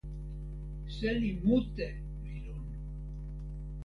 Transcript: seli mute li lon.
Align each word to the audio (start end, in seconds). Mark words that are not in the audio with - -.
seli 0.95 1.29
mute 1.45 1.87
li 2.23 2.35
lon. 2.45 2.65